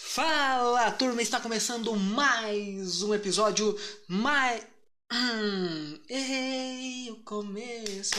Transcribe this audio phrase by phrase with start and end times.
[0.00, 1.20] Fala, turma!
[1.20, 3.76] Está começando mais um episódio.
[4.06, 4.64] Mais.
[5.12, 8.14] Hum, errei o começo.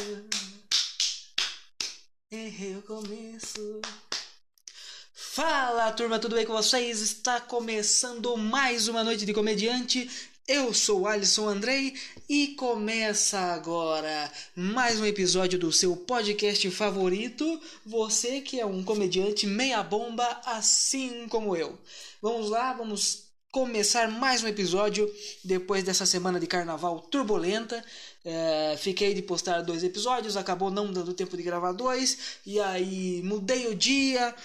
[2.30, 3.80] Errei o começo.
[5.14, 7.00] Fala, turma, tudo bem com vocês?
[7.00, 10.12] Está começando mais uma noite de comediante.
[10.52, 11.94] Eu sou Alisson Andrei
[12.28, 17.62] e começa agora mais um episódio do seu podcast favorito.
[17.86, 21.78] Você que é um comediante meia bomba, assim como eu.
[22.20, 25.08] Vamos lá, vamos começar mais um episódio
[25.44, 27.86] depois dessa semana de carnaval turbulenta.
[28.26, 33.22] É, fiquei de postar dois episódios, acabou não dando tempo de gravar dois, e aí
[33.24, 34.36] mudei o dia,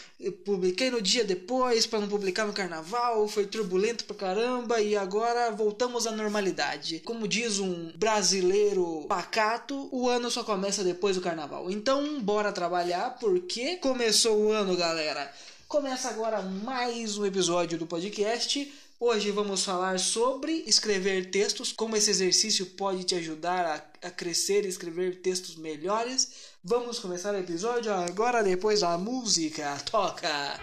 [0.44, 5.50] publiquei no dia depois para não publicar no carnaval, foi turbulento pra caramba, e agora
[5.50, 7.00] voltamos à normalidade.
[7.00, 11.68] Como diz um brasileiro pacato, o ano só começa depois do carnaval.
[11.68, 15.32] Então, bora trabalhar, porque começou o ano, galera.
[15.66, 18.72] Começa agora mais um episódio do podcast.
[19.06, 23.66] Hoje vamos falar sobre escrever textos, como esse exercício pode te ajudar
[24.02, 26.32] a, a crescer e escrever textos melhores.
[26.64, 29.76] Vamos começar o episódio agora, depois da música.
[29.90, 30.58] Toca!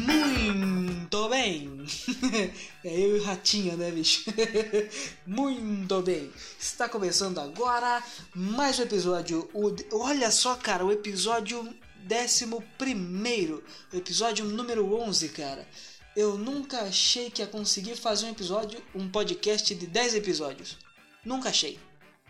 [0.00, 1.84] Muito bem!
[2.82, 4.24] é eu e o Ratinho, né, bicho?
[5.26, 6.32] Muito bem!
[6.58, 8.02] Está começando agora
[8.34, 9.46] mais um episódio.
[9.92, 11.62] Olha só, cara, o episódio
[12.06, 15.66] décimo primeiro, episódio número 11, cara.
[16.14, 20.78] Eu nunca achei que ia conseguir fazer um episódio, um podcast de 10 episódios.
[21.24, 21.78] Nunca achei.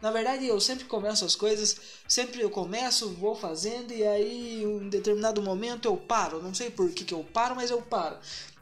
[0.01, 1.77] Na verdade, eu sempre começo as coisas,
[2.09, 6.43] sempre eu começo, vou fazendo e aí em determinado momento eu paro.
[6.43, 8.17] Não sei por que, que eu paro, mas eu paro.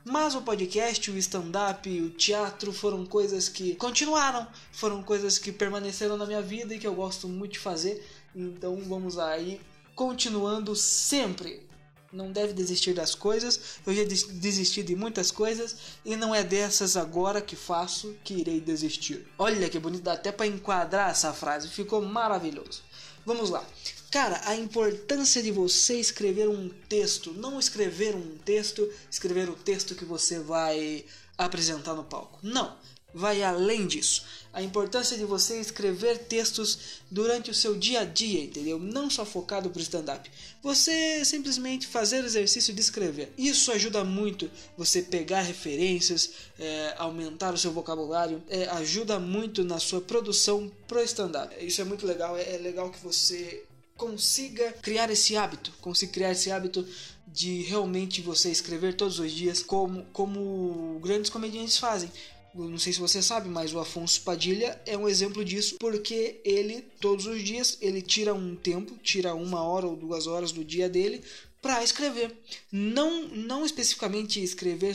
[0.04, 6.16] Mas o podcast, o stand-up, o teatro foram coisas que continuaram, foram coisas que permaneceram
[6.16, 8.04] na minha vida e que eu gosto muito de fazer.
[8.34, 9.60] Então vamos aí
[9.94, 11.66] continuando sempre.
[12.12, 13.80] Não deve desistir das coisas.
[13.84, 18.60] Eu já desisti de muitas coisas e não é dessas agora que faço que irei
[18.60, 19.26] desistir.
[19.36, 21.68] Olha que bonito, dá até para enquadrar essa frase.
[21.68, 22.82] Ficou maravilhoso.
[23.26, 23.64] Vamos lá.
[24.12, 29.96] Cara, a importância de você escrever um texto, não escrever um texto, escrever o texto
[29.96, 31.04] que você vai
[31.36, 32.38] apresentar no palco.
[32.42, 32.76] Não
[33.14, 34.24] vai além disso.
[34.52, 38.78] A importância de você escrever textos durante o seu dia a dia, entendeu?
[38.78, 40.30] Não só focado para o stand-up.
[40.62, 43.32] Você simplesmente fazer o exercício de escrever.
[43.38, 49.78] Isso ajuda muito você pegar referências, é, aumentar o seu vocabulário, é, ajuda muito na
[49.78, 51.54] sua produção pro stand-up.
[51.64, 53.64] Isso é muito legal, é, é legal que você
[53.96, 56.86] consiga criar esse hábito, consiga criar esse hábito
[57.26, 62.10] de realmente você escrever todos os dias como, como grandes comediantes fazem
[62.54, 66.82] não sei se você sabe, mas o Afonso Padilha é um exemplo disso, porque ele,
[67.00, 70.88] todos os dias, ele tira um tempo, tira uma hora ou duas horas do dia
[70.88, 71.22] dele
[71.60, 72.36] para escrever.
[72.70, 74.94] Não, não especificamente escrever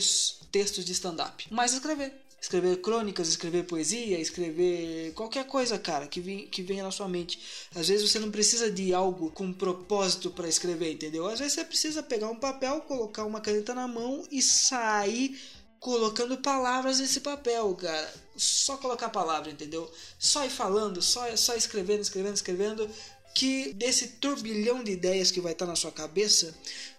[0.50, 2.12] textos de stand-up, mas escrever.
[2.40, 7.38] Escrever crônicas, escrever poesia, escrever qualquer coisa, cara, que, vem, que venha na sua mente.
[7.74, 11.26] Às vezes você não precisa de algo com propósito para escrever, entendeu?
[11.26, 15.38] Às vezes você precisa pegar um papel, colocar uma caneta na mão e sair
[15.80, 18.14] colocando palavras nesse papel, cara.
[18.36, 19.90] Só colocar palavra, entendeu?
[20.18, 22.90] Só ir falando, só, só escrevendo, escrevendo, escrevendo.
[23.34, 26.54] Que desse turbilhão de ideias que vai estar na sua cabeça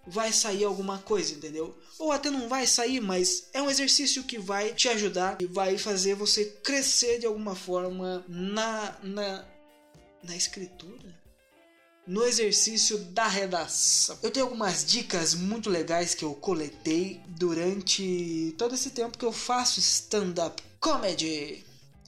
[0.08, 1.78] vai sair alguma coisa, entendeu?
[2.00, 5.78] Ou até não vai sair, mas é um exercício que vai te ajudar e vai
[5.78, 9.46] fazer você crescer de alguma forma na, na,
[10.24, 11.21] na escritura
[12.12, 14.20] no exercício da redação.
[14.22, 19.32] Eu tenho algumas dicas muito legais que eu coletei durante todo esse tempo que eu
[19.32, 21.64] faço stand-up comedy.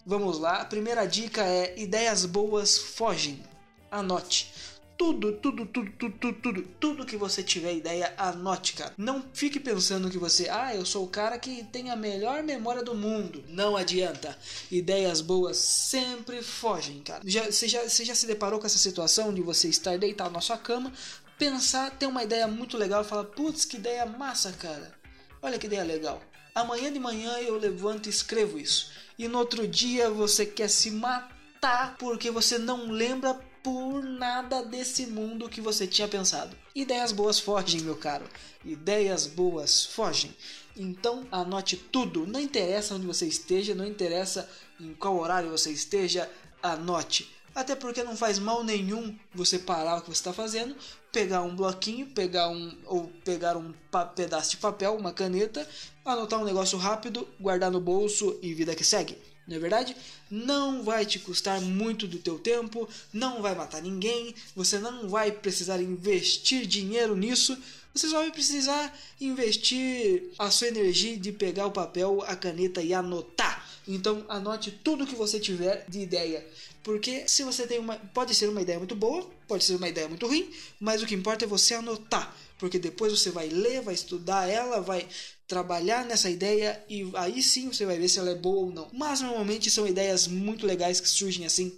[0.06, 3.42] Vamos lá, a primeira dica é ideias boas fogem.
[3.90, 4.52] Anote
[4.98, 8.94] tudo, tudo, tudo, tudo, tudo, tudo, tudo que você tiver ideia, anote, cara.
[8.98, 12.84] Não fique pensando que você, ah, eu sou o cara que tem a melhor memória
[12.84, 13.44] do mundo.
[13.50, 14.38] Não adianta.
[14.72, 17.22] Ideias boas sempre fogem, cara.
[17.26, 20.42] Já, você, já, você já se deparou com essa situação de você estar deitado na
[20.42, 20.92] sua cama,
[21.38, 24.94] pensar, ter uma ideia muito legal e falar, putz, que ideia massa, cara.
[25.42, 26.22] Olha que ideia legal.
[26.56, 28.92] Amanhã de manhã eu levanto e escrevo isso.
[29.18, 35.08] E no outro dia você quer se matar porque você não lembra por nada desse
[35.08, 36.56] mundo que você tinha pensado.
[36.76, 38.26] Ideias boas fogem, meu caro.
[38.66, 40.36] Ideias boas fogem.
[40.76, 42.28] Então anote tudo.
[42.28, 44.50] Não interessa onde você esteja, não interessa
[44.80, 46.30] em qual horário você esteja,
[46.62, 47.34] anote.
[47.56, 50.76] Até porque não faz mal nenhum você parar o que você está fazendo,
[51.12, 53.72] pegar um bloquinho, pegar um ou pegar um
[54.16, 55.68] pedaço de papel, uma caneta,
[56.04, 59.16] anotar um negócio rápido, guardar no bolso e vida que segue.
[59.48, 59.96] Não é verdade?
[60.32, 65.32] Não vai te custar muito do teu tempo, não vai matar ninguém, você não vai
[65.32, 67.58] precisar investir dinheiro nisso,
[67.94, 72.94] você só vai precisar investir a sua energia de pegar o papel, a caneta e
[72.94, 73.70] anotar.
[73.88, 76.46] Então anote tudo que você tiver de ideia.
[76.84, 77.96] Porque se você tem uma.
[77.96, 81.16] Pode ser uma ideia muito boa, pode ser uma ideia muito ruim, mas o que
[81.16, 82.36] importa é você anotar.
[82.58, 85.08] Porque depois você vai ler, vai estudar ela, vai
[85.48, 88.88] trabalhar nessa ideia e aí sim você vai ver se ela é boa ou não.
[88.94, 91.78] Mas normalmente são ideias muito legais que surgem assim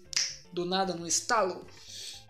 [0.51, 1.65] do nada no estalo.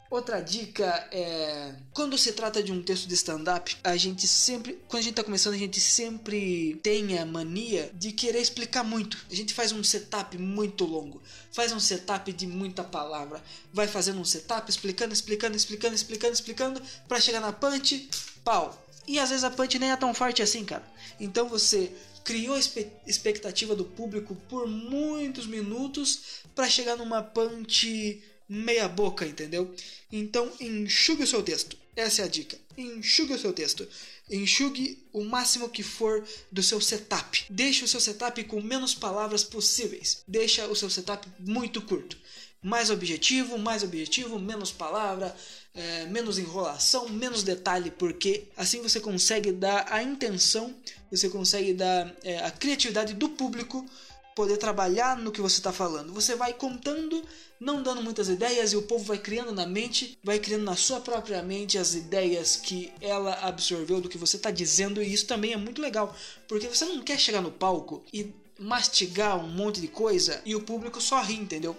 [0.10, 5.00] Outra dica é quando se trata de um texto de stand-up, a gente sempre, quando
[5.00, 9.18] a gente está começando, a gente sempre tem a mania de querer explicar muito.
[9.30, 11.22] A gente faz um setup muito longo,
[11.52, 13.44] faz um setup de muita palavra,
[13.74, 18.08] vai fazendo um setup explicando, explicando, explicando, explicando, explicando, para chegar na punch,
[18.44, 18.85] pau.
[19.08, 20.86] E às vezes a punch nem é tão forte assim, cara.
[21.20, 21.92] Então você
[22.24, 22.60] criou a
[23.06, 29.74] expectativa do público por muitos minutos para chegar numa punch meia boca, entendeu?
[30.12, 31.78] Então enxugue o seu texto.
[31.96, 32.58] Essa é a dica.
[32.78, 33.88] Enxugue o seu texto.
[34.30, 37.46] Enxugue o máximo que for do seu setup.
[37.50, 40.24] Deixe o seu setup com menos palavras possíveis.
[40.28, 42.18] Deixa o seu setup muito curto.
[42.66, 45.36] Mais objetivo, mais objetivo, menos palavra,
[45.76, 50.74] é, menos enrolação, menos detalhe, porque assim você consegue dar a intenção,
[51.12, 53.86] você consegue dar é, a criatividade do público
[54.34, 56.12] poder trabalhar no que você está falando.
[56.12, 57.24] Você vai contando,
[57.60, 61.00] não dando muitas ideias e o povo vai criando na mente, vai criando na sua
[61.00, 65.54] própria mente as ideias que ela absorveu do que você está dizendo e isso também
[65.54, 66.18] é muito legal,
[66.48, 70.64] porque você não quer chegar no palco e mastigar um monte de coisa e o
[70.64, 71.78] público só ri, entendeu?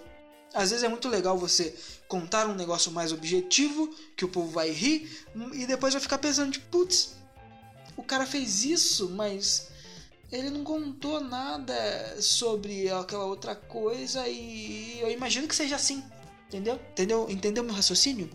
[0.53, 1.75] Às vezes é muito legal você
[2.07, 6.51] contar um negócio mais objetivo, que o povo vai rir, e depois vai ficar pensando,
[6.51, 7.15] tipo, putz,
[7.95, 9.67] o cara fez isso, mas
[10.31, 11.75] ele não contou nada
[12.21, 16.03] sobre aquela outra coisa e eu imagino que seja assim.
[16.47, 16.79] Entendeu?
[16.91, 17.27] Entendeu?
[17.29, 18.29] Entendeu meu raciocínio?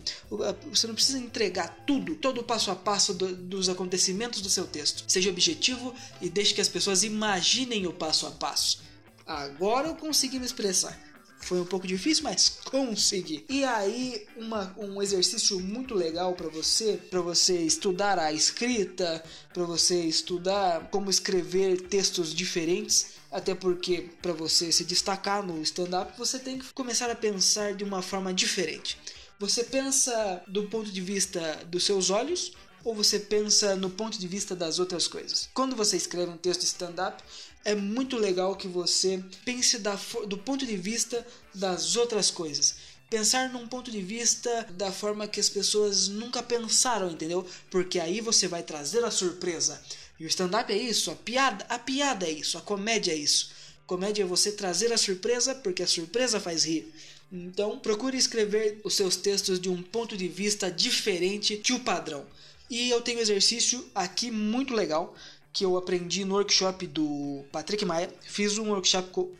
[0.69, 4.67] Você não precisa entregar tudo, todo o passo a passo do, dos acontecimentos do seu
[4.67, 5.03] texto.
[5.07, 8.83] Seja objetivo e deixe que as pessoas imaginem o passo a passo.
[9.25, 10.95] Agora eu consegui me expressar.
[11.43, 13.45] Foi um pouco difícil, mas consegui.
[13.49, 19.23] E aí, uma, um exercício muito legal para você, para você estudar a escrita,
[19.53, 26.13] para você estudar como escrever textos diferentes, até porque para você se destacar no stand-up,
[26.17, 28.97] você tem que começar a pensar de uma forma diferente.
[29.39, 32.53] Você pensa do ponto de vista dos seus olhos
[32.83, 35.49] ou você pensa no ponto de vista das outras coisas?
[35.53, 37.23] Quando você escreve um texto stand-up,
[37.65, 42.75] é muito legal que você pense da, do ponto de vista das outras coisas.
[43.09, 47.45] Pensar num ponto de vista da forma que as pessoas nunca pensaram, entendeu?
[47.69, 49.81] Porque aí você vai trazer a surpresa.
[50.19, 53.51] E o stand-up é isso, a piada, a piada é isso, a comédia é isso.
[53.85, 56.91] Comédia é você trazer a surpresa, porque a surpresa faz rir.
[57.31, 62.25] Então, procure escrever os seus textos de um ponto de vista diferente que o padrão.
[62.69, 65.15] E eu tenho um exercício aqui muito legal
[65.53, 68.11] que eu aprendi no workshop do Patrick Maia.
[68.21, 69.31] Fiz um workshop com.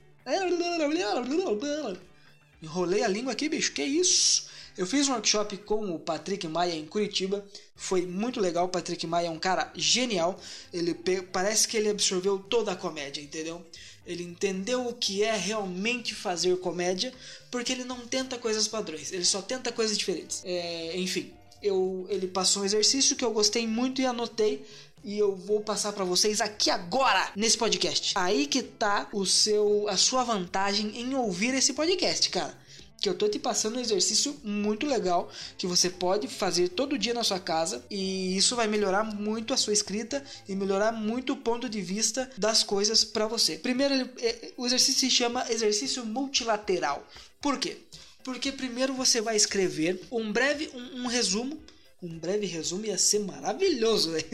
[2.62, 4.48] Enrolei a língua aqui, bicho, que isso?
[4.78, 7.46] Eu fiz um workshop com o Patrick Maia em Curitiba.
[7.76, 8.66] Foi muito legal.
[8.66, 10.40] O Patrick Maia é um cara genial.
[10.72, 10.96] Ele
[11.32, 13.66] parece que ele absorveu toda a comédia, entendeu?
[14.06, 17.14] Ele entendeu o que é realmente fazer comédia,
[17.50, 20.42] porque ele não tenta coisas padrões, ele só tenta coisas diferentes.
[20.44, 21.32] É, enfim,
[21.62, 24.66] eu, ele passou um exercício que eu gostei muito e anotei
[25.04, 28.14] e eu vou passar para vocês aqui agora nesse podcast.
[28.16, 32.58] Aí que tá o seu a sua vantagem em ouvir esse podcast, cara.
[33.02, 37.14] Que eu tô te passando um exercício muito legal que você pode fazer todo dia
[37.14, 41.38] na sua casa e isso vai melhorar muito a sua escrita e melhorar muito o
[41.38, 43.58] ponto de vista das coisas para você.
[43.58, 47.06] Primeiro, é, o exercício se chama exercício multilateral.
[47.42, 47.78] Por quê?
[48.24, 51.60] Porque primeiro você vai escrever um breve um, um resumo
[52.04, 54.26] um breve resumo ia ser maravilhoso, véio.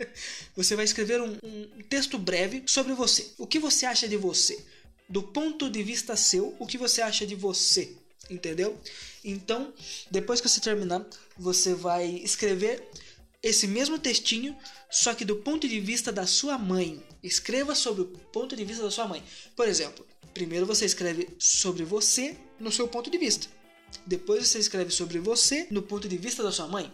[0.56, 3.30] Você vai escrever um, um, texto breve sobre você.
[3.36, 4.58] O que você acha de você?
[5.06, 7.94] Do ponto de vista seu, o que você acha de você?
[8.30, 8.78] Entendeu?
[9.22, 9.72] Então,
[10.10, 11.04] depois que você terminar,
[11.36, 12.88] você vai escrever
[13.42, 14.56] esse mesmo textinho,
[14.90, 17.02] só que do ponto de vista da sua mãe.
[17.22, 19.22] Escreva sobre o ponto de vista da sua mãe.
[19.54, 23.46] Por exemplo, primeiro você escreve sobre você no seu ponto de vista.
[24.06, 26.90] Depois você escreve sobre você no ponto de vista da sua mãe.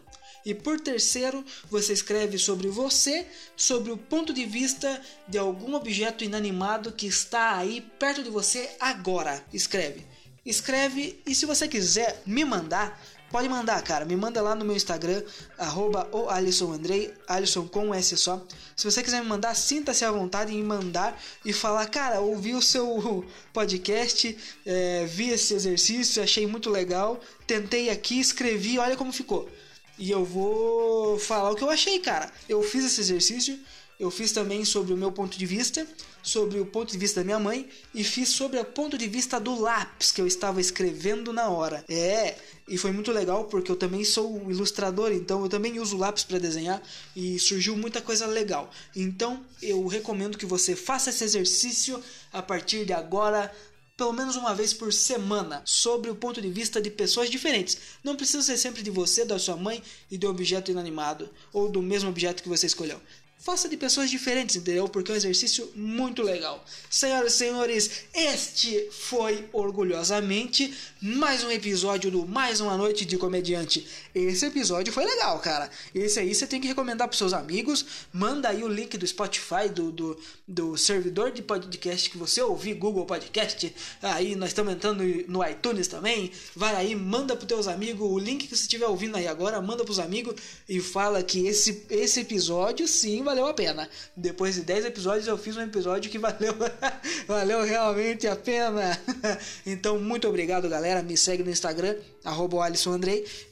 [0.47, 3.27] E por terceiro, você escreve sobre você,
[3.57, 8.71] sobre o ponto de vista de algum objeto inanimado que está aí perto de você
[8.79, 9.45] agora.
[9.53, 10.07] Escreve.
[10.45, 14.05] Escreve e se você quiser me mandar, pode mandar, cara.
[14.05, 15.21] Me manda lá no meu Instagram,
[15.59, 18.41] arroba o Alisson Andrei, Alisson com um S só.
[18.77, 22.63] Se você quiser me mandar, sinta-se à vontade em mandar e falar, cara, ouvi o
[22.63, 29.51] seu podcast, é, vi esse exercício, achei muito legal, tentei aqui, escrevi, olha como ficou.
[29.99, 32.31] E eu vou falar o que eu achei, cara.
[32.49, 33.59] Eu fiz esse exercício,
[33.99, 35.87] eu fiz também sobre o meu ponto de vista,
[36.23, 39.41] sobre o ponto de vista da minha mãe e fiz sobre o ponto de vista
[39.41, 41.83] do lápis que eu estava escrevendo na hora.
[41.89, 42.37] É,
[42.69, 46.39] e foi muito legal porque eu também sou ilustrador, então eu também uso lápis para
[46.39, 46.83] desenhar
[47.15, 48.71] e surgiu muita coisa legal.
[48.95, 53.51] Então eu recomendo que você faça esse exercício a partir de agora
[53.97, 57.79] pelo menos uma vez por semana sobre o ponto de vista de pessoas diferentes.
[58.05, 61.81] Não precisa ser sempre de você, da sua mãe e do objeto inanimado ou do
[61.81, 63.01] mesmo objeto que você escolheu.
[63.47, 64.89] Faça de pessoas diferentes, entendeu?
[64.89, 66.65] Porque é um exercício muito legal.
[66.91, 73.87] Senhoras e senhores, este foi orgulhosamente mais um episódio do Mais uma Noite de Comediante.
[74.13, 75.71] Esse episódio foi legal, cara.
[75.95, 77.87] Esse aí você tem que recomendar para seus amigos.
[78.13, 82.75] Manda aí o link do Spotify, do, do, do servidor de podcast que você ouvir,
[82.75, 83.73] Google Podcast.
[84.03, 86.33] Aí nós estamos entrando no iTunes também.
[86.57, 89.85] Vai aí, manda para teus amigos o link que você estiver ouvindo aí agora, manda
[89.85, 90.35] pros amigos
[90.69, 93.89] e fala que esse, esse episódio sim valeu a pena.
[94.17, 96.55] Depois de 10 episódios, eu fiz um episódio que valeu,
[97.29, 98.99] valeu realmente a pena.
[99.67, 101.03] então, muito obrigado, galera.
[101.03, 102.57] Me segue no Instagram, arroba.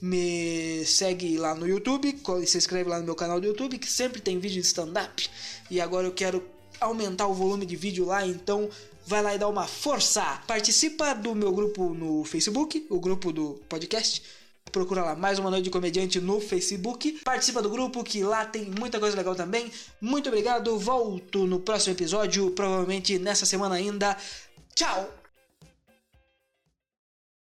[0.01, 4.21] Me segue lá no YouTube, se inscreve lá no meu canal do YouTube, que sempre
[4.21, 5.29] tem vídeo de stand-up.
[5.71, 6.43] E agora eu quero
[6.81, 8.69] aumentar o volume de vídeo lá, então
[9.07, 10.23] vai lá e dá uma força.
[10.47, 14.23] Participa do meu grupo no Facebook, o grupo do podcast
[14.75, 17.21] procura lá mais uma noite de comediante no Facebook.
[17.25, 19.71] Participa do grupo que lá tem muita coisa legal também.
[20.01, 20.77] Muito obrigado.
[20.77, 24.17] Volto no próximo episódio, provavelmente nessa semana ainda.
[24.75, 25.24] Tchau!